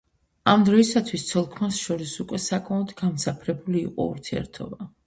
ამ 0.53 0.63
დროისათვის 0.69 1.25
ცოლ-ქმარს 1.33 1.83
შორის 1.89 2.15
უკვე 2.25 2.41
საკმაოდ 2.49 2.95
გამძაფრებული 3.05 3.87
იყო 3.89 4.13
ურთიერთობა. 4.17 4.95